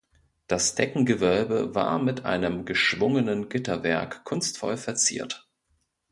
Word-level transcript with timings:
Das 0.47 0.73
Deckengewölbe 0.73 1.75
war 1.75 1.99
mit 1.99 2.25
einem 2.25 2.65
geschwungenen 2.65 3.49
Gitterwerk 3.49 4.23
kunstvoll 4.23 4.75
verziert. 4.75 5.47